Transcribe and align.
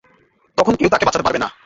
তখন 0.57 0.73
কেউ 0.75 0.89
তাকে 0.89 1.05
বাঁচাতে 1.05 1.25
পারবে 1.25 1.39
না। 1.39 1.47